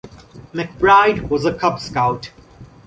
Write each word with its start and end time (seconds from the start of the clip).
McBride 0.51 1.29
was 1.29 1.45
a 1.45 1.53
Cub 1.53 1.79
Scout. 1.79 2.31